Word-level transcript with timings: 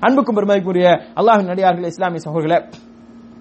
அன்புக்கும் 0.00 0.36
பெருமதிக்குரிய 0.36 0.88
அல்லாஹின் 1.16 1.50
நடிகார்கள் 1.52 1.90
இஸ்லாமிய 1.92 2.22
சகோதரர்களே 2.24 2.58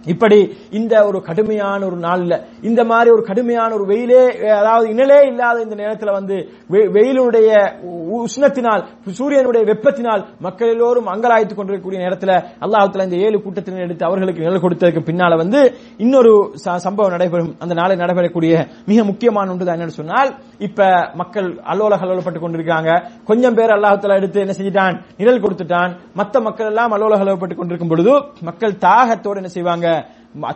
இப்படி 0.06 0.40
இந்த 0.72 1.06
ஒரு 1.06 1.22
கடுமையான 1.22 1.86
ஒரு 1.86 1.98
நாள்ல 2.00 2.34
இந்த 2.62 2.84
மாதிரி 2.84 3.12
ஒரு 3.12 3.22
கடுமையான 3.22 3.74
ஒரு 3.74 3.86
வெயிலே 3.86 4.22
அதாவது 4.52 4.90
இனலே 4.90 5.28
இல்லாத 5.28 5.62
இந்த 5.62 5.76
நேரத்துல 5.76 6.12
வந்து 6.12 6.36
வெ- 6.70 6.90
வெயிலுடைய 6.92 7.50
உ- 7.84 7.96
உஷ்ணத்தினால் 8.20 8.84
சூரியனுடைய 9.12 9.64
வெப்பத்தினால் 9.66 10.24
மக்கள் 10.40 10.70
எல்லோரும் 10.70 11.08
அங்கலாய்த்துக் 11.08 11.56
கொண்டிருக்கக்கூடிய 11.56 12.02
நேரத்துல 12.06 12.32
அல்லாஹத்துல 12.62 13.04
இந்த 13.04 13.16
ஏழு 13.18 13.42
கூட்டத்தினர் 13.42 13.82
எடுத்து 13.82 14.06
அவர்களுக்கு 14.06 14.42
நிழல் 14.42 14.62
கொடுத்ததுக்கு 14.62 15.04
பின்னால 15.04 15.36
வந்து 15.36 15.62
இன்னொரு 15.98 16.32
ச- 16.66 16.76
சம்பவம் 16.78 17.12
நடைபெறும். 17.12 17.56
அந்த 17.60 17.74
நாளை 17.74 17.98
நடைபெறக்கூடிய 17.98 18.54
மிக 18.86 19.04
முக்கியமான 19.04 19.52
ஒன்று 19.52 19.66
தான் 19.66 19.78
என்னன்னு 19.78 20.00
சொன்னால் 20.00 20.32
இப்ப 20.60 20.90
மக்கள் 21.16 21.58
அல்லோல 21.66 21.96
கல்லோலப்பட்டு 21.98 22.40
கொண்டிருக்காங்க 22.40 22.92
கொஞ்சம் 23.24 23.54
பேர் 23.54 23.70
அல்லாஹத்துல 23.70 24.16
எடுத்து 24.16 24.40
என்ன 24.40 24.54
செஞ்சிட்டான்? 24.58 24.98
நிழல் 25.18 25.42
கொடுத்துட்டான். 25.42 25.92
மத்த 26.18 26.42
மக்கள் 26.42 26.66
எல்லாம் 26.66 26.94
அல்லோல 26.94 27.18
கலவப்பட்டு 27.18 27.56
கொண்டிருக்கும் 27.56 27.90
பொழுது 27.90 28.14
மக்கள் 28.42 28.78
தாகத்தோடு 28.78 29.38
என்ன 29.38 29.48
செய்வாங்க? 29.48 29.88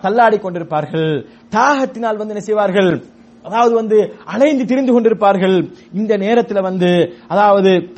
தள்ளாடி 0.02 0.38
கொண்டிருப்பார்கள். 0.38 1.26
தாகத்தினால் 1.50 2.18
வந்து 2.18 2.28
என்ன 2.28 2.40
செய்வார்கள்? 2.40 3.04
அதாவது 3.44 3.76
வந்து 3.76 4.14
அலைந்து 4.26 4.66
திரிந்து 4.66 5.02
கொண்டிருப்பார்கள். 5.02 5.72
இந்த 5.94 6.18
நேரத்துல 6.18 6.62
வந்து 6.62 7.14
அதாவது 7.28 7.94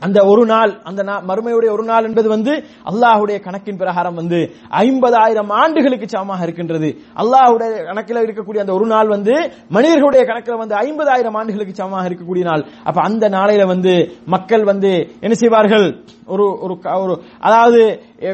அந்த 0.00 0.24
ஒரு 0.24 0.46
நாள் 0.46 0.80
அந்த 0.82 1.02
நா- 1.02 1.22
மறுமையுடைய 1.28 1.70
ஒரு 1.70 1.84
நாள் 1.84 2.04
என்பது 2.04 2.28
வந்து 2.28 2.64
அல்லாஹுடைய 2.84 3.40
கணக்கின் 3.40 3.76
பிரகாரம் 3.76 4.14
வந்து 4.14 4.50
ஐம்பதாயிரம் 4.70 5.48
ஆண்டுகளுக்கு 5.48 6.08
சமமாக 6.08 6.42
இருக்கின்றது. 6.42 6.96
அல்லாஹ்வுடைய 7.16 7.84
கணக்கில் 7.84 8.16
இருக்கக்கூடிய 8.16 8.58
அந்த 8.58 8.72
ஒரு 8.72 8.86
நாள் 8.86 9.08
வந்து 9.08 9.52
மனிதர்களுடைய 9.68 10.24
கணக்கில் 10.24 10.56
வந்து 10.56 10.74
ஐம்பதாயிரம் 10.74 11.32
ஆண்டுகளுக்கு 11.32 11.74
சமமாக 11.74 12.08
இருக்கக்கூடிய 12.08 12.42
நாள். 12.42 12.66
அப்ப 12.84 13.00
அந்த 13.00 13.28
நாளையில 13.28 13.66
வந்து 13.66 14.12
மக்கள் 14.26 14.64
வந்து 14.64 15.10
என்ன 15.20 15.34
செய்வார்கள்? 15.34 16.04
ஒரு 16.26 16.60
ஒரு 16.60 16.78
க- 16.78 17.00
ஒரு 17.00 17.14
அதாவது 17.40 17.80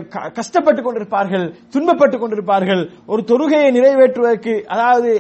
க- 0.09 0.29
கஷ்டப்பட்டு 0.29 0.83
கொண்டிருப்பார்கள் 0.83 1.45
துன்பப்பட்டு 1.73 2.17
கொண்டிருப்பார்கள் 2.17 2.83
ஒரு 3.07 3.23
தொழுகையை 3.27 3.71
நிறைவேற்றுவதற்கு 3.71 4.63
அதாவது 4.67 5.11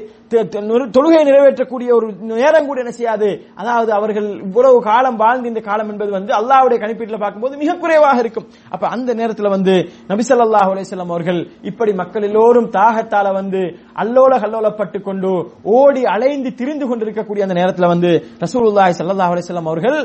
தொழுகையை 0.93 1.25
நிறைவேற்றக்கூடிய 1.25 1.95
ஒரு 1.95 2.07
நேரம் 2.33 2.67
கூட 2.67 2.81
என்ன 2.81 2.91
செய்யாது. 2.91 3.29
அதாவது 3.55 3.93
அவர்கள் 3.93 4.41
இவ்வளவு 4.41 4.83
காலம் 4.83 5.17
வாழ்ந்த 5.17 5.49
இந்த 5.49 5.61
காலம் 5.61 5.91
என்பது 5.91 6.11
வந்து 6.11 6.33
அல்லாவுடைய 6.33 6.79
கணிப்பீட்டில் 6.79 7.19
பார்க்கும்போது 7.19 7.57
மிக 7.57 7.75
குறைவாக 7.75 8.19
இருக்கும். 8.19 8.47
அப்ப 8.71 8.89
அந்த 8.89 9.15
நேரத்தில் 9.15 9.49
வந்து 9.49 9.75
நபிசல்லாஹ் 10.09 10.71
அலிசல்லாம் 10.73 11.11
அவர்கள் 11.11 11.51
இப்படி 11.63 11.93
மக்கள் 11.93 12.23
எல்லோரும் 12.23 12.71
தாகத்தால 12.71 13.33
வந்து 13.33 13.63
அல்லோல 14.03 14.33
கல்லோலப்பட்டு 14.45 14.99
கொண்டு 15.09 15.31
ஓடி 15.79 16.03
அலைந்து 16.15 16.51
திரிந்து 16.61 16.87
கொண்டிருக்கக்கூடிய 16.91 17.47
அந்த 17.47 17.57
நேரத்தில் 17.61 17.93
வந்து 17.95 18.11
ரசூலுல்லாஹி 18.45 18.95
ஸல்லல்லாஹு 19.01 19.35
அலைஹி 19.35 19.65
அவர்கள் 19.73 19.99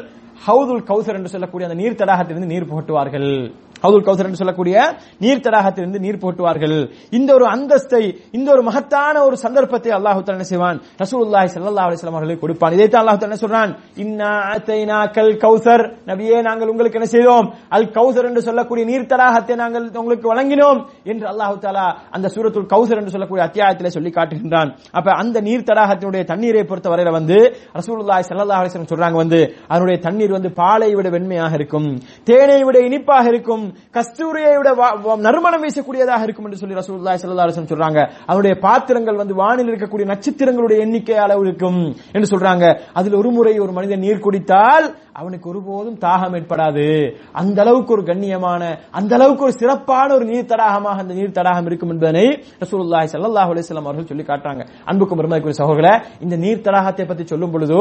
ஹவுதுல் 0.48 0.86
கௌசர் 0.90 1.18
என்று 1.20 1.34
சொல்லக்கூடிய 1.34 1.68
அந்த 1.70 1.78
நீர் 1.82 2.00
தடாகத்திலிருந்து 2.00 2.52
நீர் 2.54 2.70
புகட்டுவார்கள். 2.72 3.30
ஹவுதுல் 3.84 4.06
கௌசர் 4.08 4.28
என்று 4.30 4.42
சொல்லக்கூடிய 4.42 4.76
நீர் 5.24 5.44
தடாகத்திலிருந்து 5.46 6.00
நீர் 6.06 6.22
போட்டுவார்கள். 6.24 6.78
இந்த 7.18 7.30
ஒரு 7.38 7.46
அந்தஸ்தை 7.56 8.04
இந்த 8.38 8.48
ஒரு 8.56 8.62
மகத்தான 8.70 9.16
ஒரு 9.28 9.36
சந்தர்ப்பத்தை 9.46 9.92
அல்லாஹு 9.98 10.24
என்ன 10.36 10.48
செய்வான்? 10.52 10.78
ரசூலுல்லாஹி 11.04 11.50
ஸல்லல்லாஹு 11.56 11.88
அலைஹி 11.88 12.00
வஸல்லம் 12.00 12.18
அவர்களுக்கு 12.18 12.44
கொடுப்பான். 12.46 12.74
இதைத்தான் 12.78 13.02
அல்லாஹ் 13.04 13.20
தஆலா 13.20 13.30
என்ன 13.32 13.40
சொல்றான்? 13.46 13.72
இன்னா 14.04 14.32
அத்தைனாக்கல் 14.56 15.34
கௌசர். 15.46 15.84
நபியே 16.12 16.38
நாங்கள் 16.50 16.72
உங்களுக்கு 16.74 17.00
என்ன 17.00 17.10
செய்தோம்? 17.16 17.48
அல் 17.76 17.90
கௌசர் 17.98 18.28
என்று 18.30 18.42
சொல்லக்கூடிய 18.48 18.84
நீர் 18.92 19.10
தடாகத்தை 19.14 19.56
நாங்கள் 19.64 19.86
உங்களுக்கு 20.02 20.26
வழங்கினோம் 20.34 20.80
என்று 21.12 21.26
அல்லாஹு 21.34 21.56
தஆலா 21.66 21.88
அந்த 22.16 22.28
சூரத்துல் 22.36 22.70
கௌசர் 22.74 23.00
என்று 23.02 23.14
சொல்லக்கூடிய 23.16 23.44
அத்தியாயத்திலே 23.48 23.92
சொல்லி 23.98 24.12
காட்டுகின்றான். 24.18 24.70
அப்ப 24.98 25.08
அந்த 25.22 25.38
நீர் 25.48 25.68
தடாகத்தினுடைய 25.70 26.24
தண்ணீரை 26.32 26.64
பொறுத்த 26.72 26.88
வரையில 26.94 27.14
வந்து 27.20 27.38
ரசூலுல்லாஹி 27.80 28.24
ஸல்லல்லாஹு 28.30 28.60
அலைஹி 28.62 28.72
வஸல்லம் 28.72 28.92
சொல்றாங்க 28.94 29.18
வந்து 29.24 29.40
அதனுடைய 29.72 29.98
தண்ணீர் 30.08 30.36
வந்து 30.38 30.52
பாலை 30.62 30.90
விட 30.98 31.08
வெண்மையாக 31.16 31.54
இருக்கும் 31.60 31.88
தேனை 32.30 32.60
விட 32.68 32.78
இனிப்பாக 32.90 33.26
இருக்கும் 33.34 33.65
கஸ்தூரியை 33.98 34.54
விட 34.60 34.70
நறுமணம் 35.28 35.64
வீசக்கூடியதாக 35.66 36.22
இருக்கும் 36.28 36.48
என்று 36.48 36.62
சொல்லி 36.62 36.80
ரசூல்லா 36.82 37.16
ஸல்லல்லாஹு 37.22 37.48
அலைஹி 37.48 37.72
சொல்றாங்க. 37.74 38.02
அவருடைய 38.32 38.56
பாத்திரங்கள் 38.66 39.22
வந்து 39.22 39.36
வானில் 39.42 39.72
இருக்கக்கூடிய 39.72 40.06
நட்சத்திரங்களுடைய 40.14 40.78
எண்ணிக்கை 40.86 41.18
அளவு 41.26 41.44
இருக்கும் 41.48 41.82
என்று 42.16 42.28
சொல்றாங்க. 42.34 42.66
அதில் 43.00 43.20
ஒரு 43.22 43.32
முறை 43.38 43.56
ஒரு 43.66 43.74
மனிதன் 43.80 44.04
நீர் 44.06 44.24
குடித்தால் 44.28 44.88
அவனுக்கு 45.20 45.48
ஒருபோதும் 45.52 46.00
தாகம் 46.06 46.34
ஏற்படாது. 46.38 46.86
அந்த 47.42 47.58
அளவுக்கு 47.64 47.92
ஒரு 47.96 48.04
கண்ணியமான 48.10 48.62
அந்த 49.00 49.12
அளவுக்கு 49.18 49.46
ஒரு 49.48 49.54
சிறப்பான 49.62 50.08
ஒரு 50.18 50.26
நீர் 50.32 50.50
தடாகமாக 50.52 51.04
அந்த 51.04 51.14
நீர் 51.20 51.36
தடாகம் 51.38 51.68
இருக்கும் 51.70 51.92
என்பதனை 51.94 52.26
ரசூலுல்லாஹி 52.64 53.08
சல்லாஹ் 53.14 53.52
அலிஸ்லாம் 53.54 53.88
அவர்கள் 53.90 54.10
சொல்லி 54.12 54.26
காட்டுறாங்க. 54.32 54.64
அன்புக்கும் 54.90 55.20
பெருமதிக்குரிய 55.20 55.58
சகோதரர்களே 55.62 55.94
இந்த 56.26 56.36
நீர் 56.44 56.66
தடாகத்தை 56.68 57.06
பற்றி 57.12 57.26
சொல்லும் 57.32 57.54
பொழுது 57.54 57.80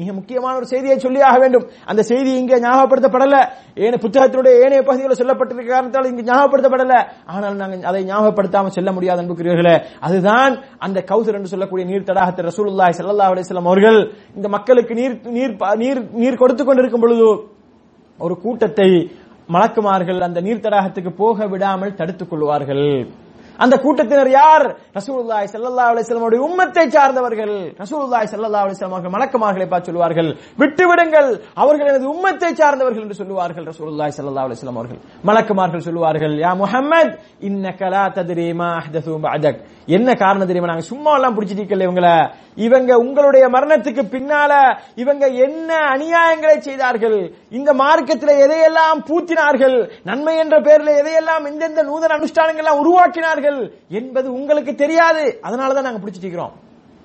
மிக 0.00 0.08
முக்கியமான 0.18 0.52
ஒரு 0.60 0.68
செய்தியை 0.72 0.96
சொல்லியாக 1.06 1.36
வேண்டும். 1.44 1.66
அந்த 1.90 2.02
செய்தி 2.10 2.30
இங்கே 2.42 2.56
ஞாபகப்படுத்தப்படல. 2.66 3.36
ஏன 3.84 3.98
புத்தகத்தினுடைய 4.04 4.54
ஏனைய 4.64 4.82
பகுதிகளை 4.88 5.16
சொல்லப்பட்டிருக்க 5.20 5.74
காரணத்தால் 5.74 6.10
இங்கு 6.10 6.26
ஞாபகப்படுத்தப்படல. 6.30 6.96
ஆனால் 7.34 7.56
நாங்கள் 7.62 7.86
அதை 7.90 8.02
ஞாபகப்படுத்தாமல் 8.10 8.76
செல்ல 8.78 8.92
முடியாது 8.96 9.22
அன்புக்குரியவர்களே. 9.22 9.76
அதுதான் 10.08 10.52
அந்த 10.86 10.98
கௌசர் 11.12 11.38
என்று 11.38 11.52
சொல்லக்கூடிய 11.54 11.86
நீர் 11.92 12.08
தடாகத்தை 12.10 12.44
ரசூலுல்லாய் 12.50 12.98
செல்லல்லா 12.98 13.30
அலிஸ்லாம் 13.32 13.70
அவர்கள் 13.70 13.98
இந்த 14.38 14.50
மக்களுக்கு 14.56 14.94
நீர் 15.00 15.16
நீர் 15.38 15.56
நீர் 15.84 16.02
நீர் 16.22 16.42
கொடுத்து 16.44 16.64
கொண்டிருக்கும் 16.64 17.04
பொழுது 17.06 17.26
ஒரு 18.18 18.34
கூட்டத்தை 18.44 18.90
மலக்குமார்கள் 19.54 20.18
அந்த 20.26 20.40
நீர் 20.46 20.64
தடாகத்துக்கு 20.64 21.10
போக 21.22 21.46
விடாமல் 21.52 21.98
தடுத்துக் 22.00 22.30
கொள்வார்கள். 22.30 22.86
அந்த 23.64 23.74
கூட்டத்தினர் 23.84 24.30
யார்? 24.40 24.66
ரசூலுல்லாஹி 24.98 25.46
ஸல்லல்லாஹு 25.54 25.90
அலைஹி 25.92 26.04
வஸல்லம் 26.04 26.26
உடைய 26.28 26.42
உம்மத்தை 26.48 26.84
சார்ந்தவர்கள். 26.96 27.54
ரசூலுல்லாஹி 27.82 28.26
ஸல்லல்லாஹு 28.32 28.64
அலைஹி 28.64 28.76
வஸல்லம் 28.76 28.96
அவர்கள் 28.96 29.14
மலக்குமார்களை 29.16 29.66
பார்த்து 29.72 29.90
சொல்வார்கள் 29.92 30.30
விட்டு 30.62 30.84
விடுங்கள் 30.90 31.30
அவர்கள் 31.62 31.90
எனது 31.92 32.08
உம்மத்தை 32.14 32.50
சார்ந்தவர்கள் 32.60 33.04
என்று 33.06 33.18
சொல்லுவார்கள் 33.22 33.66
ரசூலுல்லாஹி 33.72 34.14
ஸல்லல்லாஹு 34.18 34.46
அலைஹி 34.46 34.58
வஸல்லம் 34.58 34.80
அவர்கள். 34.80 35.00
மலக்குமார்கள் 35.30 35.86
சொல்லுவார்கள் 35.88 36.36
யா 36.44 36.52
முஹம்மத் 36.62 37.12
இன்னக 37.48 37.90
லா 37.94 38.04
தத்ரி 38.18 38.48
மா 38.60 38.68
அஹ்தது 38.80 39.18
பஅதக். 39.26 39.60
என்ன 39.96 40.08
காரணம் 40.22 40.48
தெரியுமா? 40.50 40.70
நாங்க 40.70 40.86
சும்மா 40.92 41.12
எல்லாம் 41.18 41.36
பிடிச்சிட்டு 41.36 41.86
இவங்கள. 41.88 42.08
இவங்க 42.66 42.90
உங்களுடைய 43.04 43.44
மரணத்துக்கு 43.54 44.02
பின்னால 44.14 44.52
இவங்க 45.02 45.24
என்ன 45.46 45.70
அநியாயங்களை 45.94 46.56
செய்தார்கள்? 46.66 47.18
இந்த 47.58 47.70
மார்க்கத்தில் 47.82 48.40
எதையெல்லாம் 48.44 48.98
பூத்தினார்கள்? 49.08 49.76
நன்மை 50.08 50.34
என்ற 50.42 50.56
பெயரில் 50.66 50.98
எதையெல்லாம் 51.00 51.46
எந்தெந்த 51.50 51.82
நூதன 51.90 52.16
அனுஷ்டானங்கள் 52.18 52.64
எல்லாம் 52.64 52.80
உருவாக்கினார்கள் 53.50 53.60
என்பது 54.00 54.28
உங்களுக்கு 54.38 54.74
தெரியாது. 54.74 55.24
அதனாலதான் 55.46 55.88
நாங்க 55.88 56.02
பிடிச்சிட்டு 56.02 56.28
இருக்கிறோம். 56.28 56.56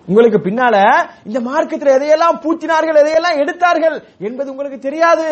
உங்களுக்கு 0.07 0.39
பின்னால 0.45 0.75
இந்த 1.28 1.39
மார்க்கத்தில் 1.47 1.95
எதையெல்லாம் 1.95 2.35
பூத்தினார்கள் 2.44 3.00
எதையெல்லாம் 3.01 3.39
எடுத்தார்கள் 3.44 3.95
என்பது 4.28 4.51
உங்களுக்கு 4.53 4.79
தெரியாது. 4.88 5.28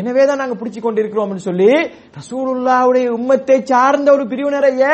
எனவே 0.00 0.22
தான் 0.26 0.40
நாங்க 0.42 0.56
பிடிச்சு 0.60 0.80
கொண்டிருக்கிறோம் 0.82 1.32
சொல்லி 1.48 1.70
ரசூலுல்லாவுடைய 2.18 3.06
உம்மத்தை 3.18 3.56
சார்ந்த 3.70 4.08
ஒரு 4.16 4.24
பிரிவினரைய 4.32 4.84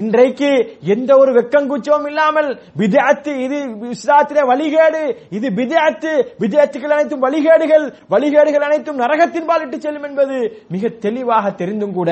இன்றைக்கு 0.00 0.50
எந்த 0.94 1.10
ஒரு 1.22 1.30
வெக்கங்குச்சமும் 1.36 2.08
இல்லாமல் 2.10 2.48
விதத்து 2.80 3.32
இது 3.44 3.56
இஸ்லாத்திலே 3.94 4.42
வழிகேடு 4.50 5.02
இது 5.36 5.46
விதத்து 5.58 6.12
விதத்துக்கள் 6.42 6.94
அனைத்தும் 6.96 7.24
வழிகேடுகள் 7.26 7.84
வழிகேடுகள் 8.14 8.66
அனைத்தும் 8.68 9.00
நரகத்தின் 9.02 9.48
பால் 9.50 9.66
செல்லும் 9.84 10.06
என்பது 10.08 10.36
மிக 10.74 10.88
தெளிவாக 11.04 11.50
தெரிந்தும் 11.60 11.96
கூட 11.98 12.10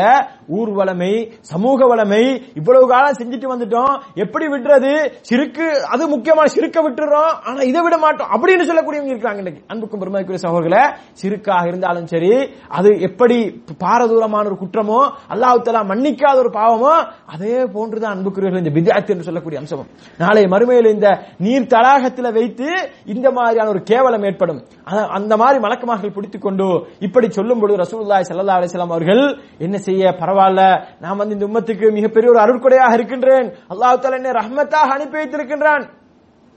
ஊர்வலமை 0.59 1.13
சமூக 1.51 1.87
வளமை 1.93 2.23
இவ்வளவு 2.61 2.87
காலம் 2.93 3.19
செஞ்சுட்டு 3.21 3.53
வந்துட்டோம். 3.53 3.95
எப்படி 4.25 4.47
விடுறது? 4.53 4.93
சிறுக்கு 5.29 5.67
அது 5.93 6.03
முக்கியமான 6.15 6.47
சிறுக்க 6.57 6.79
விட்டுறோம். 6.83 7.33
ஆனா 7.47 7.61
இதை 7.71 7.81
விட 7.87 7.97
மாட்டோம் 8.05 8.31
அப்படின்னு 8.35 8.69
சொல்லக்கூடியவங்க 8.71 9.15
இருக்காங்க 9.15 9.43
இன்னைக்கு 9.45 9.63
அன்புக்கும் 9.73 10.03
பெருமைக்குரிய 10.03 10.41
சகோதரர்களே 10.45 10.85
சிறுக்காக 11.23 11.71
இருந்தாலும் 11.73 12.11
சரி 12.15 12.33
அது 12.79 12.91
எப்படி 13.09 13.39
பாரதூரமான 13.85 14.47
ஒரு 14.53 14.59
குற்றமோ 14.63 15.01
அல்லாஹு 15.35 15.85
மன்னிக்காத 15.93 16.39
ஒரு 16.39 16.53
பாவமோ 16.59 16.95
அதே 17.35 17.57
போன்றுதான் 17.79 18.15
அன்புக்குரியவர்கள் 18.15 18.67
இந்த 18.67 18.73
பிதாத் 18.77 19.11
என்று 19.11 19.29
சொல்லக்கூடிய 19.29 19.61
அம்சமும். 19.61 19.89
நாளை 20.19 20.43
மறுமையில் 20.43 20.93
இந்த 20.93 21.09
நீர் 21.39 21.71
தடாகத்தில் 21.75 22.33
வைத்து 22.33 22.69
இந்த 23.15 23.31
மாதிரியான 23.31 23.69
ஒரு 23.69 23.83
கேவலம் 23.83 24.25
ஏற்படும். 24.25 24.61
அந்த 25.19 25.37
மாதிரி 25.37 25.59
மலக்கமார்கள் 25.67 26.15
பிடித்துக் 26.15 26.43
கொண்டு 26.43 26.67
இப்படி 26.99 27.31
சொல்லும் 27.31 27.61
பொழுது 27.61 27.83
ரசூல்லாய் 27.83 28.27
சல்லா 28.31 28.57
அலிஸ்லாம் 28.59 28.93
அவர்கள் 28.93 29.25
என்ன 29.59 29.77
செய்ய? 29.79 30.15
பரவாயில்ல. 30.21 30.63
நான் 31.01 31.17
வந்து 31.17 31.37
இந்த 31.37 31.47
உம்மத்துக்கு 31.47 31.93
மிகப்பெரிய 31.93 32.33
ஒரு 32.33 32.41
அருட்கொடையாக 32.45 32.93
இருக்கின்றேன். 32.93 33.49
அல்லாஹ் 33.71 33.97
என்னை 34.13 34.31
ரஹ்மத்தாக 34.31 34.91
அனுப்பி 34.95 35.19
வைத்திருக்கின்றான். 35.19 35.85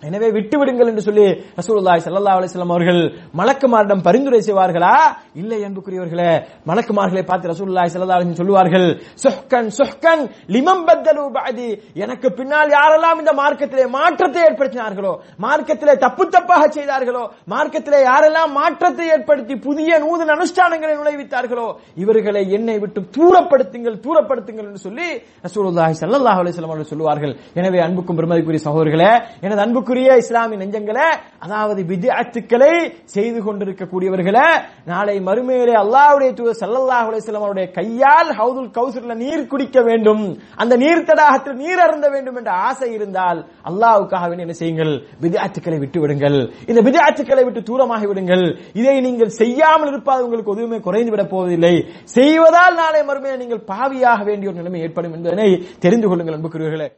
எனவே 0.03 0.27
விட்டு 0.35 0.55
விடுங்கள் 0.59 0.89
என்று 0.91 1.03
சொல்லி 1.07 1.25
ரசூலுல்லாய் 1.59 2.03
சல்லா 2.05 2.31
அலிஸ்லாம் 2.37 2.73
அவர்கள் 2.75 3.01
மலக்குமாரிடம் 3.39 4.03
பரிந்துரை 4.07 4.39
செய்வார்களா? 4.47 4.93
இல்லை 5.41 5.59
அன்புக்குரியவர்களே 5.67 6.31
மலக்குமார்களை 6.69 7.23
பார்த்து 7.29 7.51
ரசூலுல்லாஹி 7.53 7.91
சல்லா 7.93 8.17
அலைஹி 8.17 8.39
சொல்லுவார்கள் 8.41 8.87
சுஹ்கன் 9.23 9.69
சுஹ்கன் 9.79 10.23
லிமம் 10.55 10.83
பத்தலு 10.87 11.25
பாதி 11.37 11.67
எனக்கு 12.03 12.27
பின்னால் 12.39 12.73
யாரெல்லாம் 12.77 13.21
இந்த 13.23 13.33
மார்க்கத்திலே 13.41 13.85
மாற்றத்தை 13.97 14.41
ஏற்படுத்தினார்களோ 14.47 15.13
மார்க்கத்திலே 15.45 15.95
தப்பு 16.05 16.25
தப்பாக 16.35 16.63
செய்தார்களோ 16.77 17.23
மார்க்கத்திலே 17.53 17.99
யாரெல்லாம் 18.09 18.51
மாற்றத்தை 18.59 19.07
ஏற்படுத்தி 19.15 19.57
புதிய 19.67 19.99
நூதன 20.05 20.35
அனுஷ்டானங்களை 20.37 20.95
நுழைவித்தார்களோ 20.99 21.67
இவர்களை 22.03 22.43
என்னை 22.59 22.77
விட்டு 22.83 23.03
தூரப்படுத்துங்கள் 23.17 24.01
தூரப்படுத்துங்கள் 24.05 24.67
என்று 24.69 24.83
சொல்லி 24.87 25.07
ரசூலுல்லாய் 25.47 25.99
சல்லா 26.01 26.35
அலிஸ்லாம் 26.41 26.71
அவர்கள் 26.71 26.91
சொல்லுவார்கள். 26.93 27.33
எனவே 27.59 27.79
அன்புக்கும் 27.87 28.17
பெருமதிக்குரிய 28.19 28.63
சகோதரர்களே 28.67 29.11
எனது 29.45 29.61
அன்புக்கு 29.65 29.89
அன்புக்குரிய 29.91 30.23
இஸ்லாமிய 30.23 30.57
நெஞ்சங்களை 30.61 31.05
அதாவது 31.45 31.81
விஜயத்துக்களை 31.91 32.73
செய்து 33.15 33.39
கொண்டிருக்கக்கூடியவர்களை 33.45 34.45
நாளை 34.91 35.15
மறுமையிலே 35.27 35.73
அல்லாவுடைய 35.81 36.29
தூதர் 36.37 36.59
சல்லல்லாஹ் 36.61 37.07
அலைஹி 37.09 37.35
அவருடைய 37.39 37.65
கையால் 37.77 38.29
ஹவுதுல் 38.39 38.69
கௌசர்ல 38.77 39.15
நீர் 39.23 39.49
குடிக்க 39.53 39.77
வேண்டும். 39.89 40.23
அந்த 40.61 40.73
நீர் 40.83 41.03
தடாகத்தில் 41.09 41.59
நீர் 41.63 41.83
அருந்த 41.85 42.07
வேண்டும் 42.15 42.37
என்ற 42.41 42.51
ஆசை 42.67 42.89
இருந்தால் 42.97 43.41
அல்லாவுக்காக 43.71 44.23
வேண்டி 44.29 44.45
என்ன 44.47 44.57
செய்யுங்கள்? 44.61 44.93
விஜயத்துக்களை 45.25 45.79
விட்டு 45.83 45.99
விடுங்கள் 46.05 46.39
இந்த 46.71 46.79
விஜயத்துக்களை 46.87 47.43
விட்டு 47.49 47.63
தூரமாகி 47.71 48.07
விடுங்கள். 48.11 48.45
இதை 48.79 48.95
நீங்கள் 49.07 49.35
செய்யாமல் 49.41 49.91
இருப்பது 49.93 50.25
உங்களுக்கு 50.27 50.55
எதுவுமே 50.55 50.81
குறைந்து 50.87 51.13
விட 51.15 51.25
போவதில்லை. 51.35 51.75
செய்வதால் 52.17 52.79
நாளை 52.81 53.03
மறுமையில் 53.11 53.43
நீங்கள் 53.43 53.65
பாவியாக 53.73 54.19
வேண்டிய 54.31 54.51
ஒரு 54.53 54.61
நிலைமை 54.63 54.83
ஏற்படும் 54.87 55.15
என்பதனை 55.19 55.51
தெரிந்து 55.85 56.07
கொள்ளுங்கள் 56.07 56.37
அன்புக்குரியவர்களே. 56.39 56.89